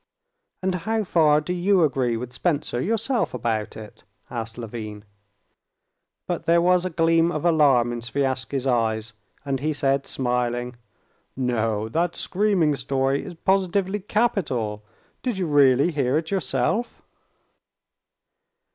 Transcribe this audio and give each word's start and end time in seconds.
"And 0.63 0.73
how 0.73 1.03
far 1.03 1.39
do 1.41 1.53
you 1.53 1.83
agree 1.83 2.17
with 2.17 2.33
Spencer 2.33 2.81
yourself 2.81 3.35
about 3.35 3.77
it?" 3.77 4.03
asked 4.31 4.57
Levin. 4.57 5.05
But 6.25 6.45
there 6.47 6.59
was 6.59 6.85
a 6.85 6.89
gleam 6.89 7.31
of 7.31 7.45
alarm 7.45 7.93
in 7.93 7.99
Sviazhsky's 8.01 8.65
eyes, 8.65 9.13
and 9.45 9.59
he 9.59 9.73
said 9.73 10.07
smiling: 10.07 10.75
"No; 11.37 11.87
that 11.87 12.15
screaming 12.15 12.75
story 12.77 13.23
is 13.23 13.35
positively 13.35 13.99
capital! 13.99 14.83
Did 15.21 15.37
you 15.37 15.45
really 15.45 15.91
hear 15.91 16.17
it 16.17 16.31
yourself?" 16.31 17.03